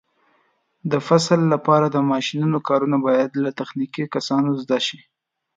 [0.91, 4.99] د فصل لپاره د ماشینونو کارونه باید له تخنیکي کسانو زده شي.